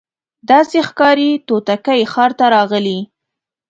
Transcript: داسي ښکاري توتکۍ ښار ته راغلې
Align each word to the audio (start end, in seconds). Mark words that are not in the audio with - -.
داسي 0.49 0.79
ښکاري 0.87 1.29
توتکۍ 1.47 2.01
ښار 2.11 2.31
ته 2.39 2.45
راغلې 2.55 2.97